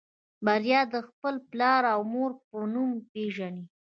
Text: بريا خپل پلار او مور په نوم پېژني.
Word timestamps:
بريا 0.45 0.81
خپل 1.09 1.35
پلار 1.49 1.83
او 1.93 2.01
مور 2.13 2.31
په 2.47 2.57
نوم 2.73 2.91
پېژني. 3.11 3.63